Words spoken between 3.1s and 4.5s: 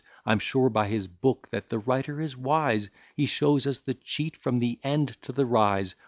He shows us the cheat,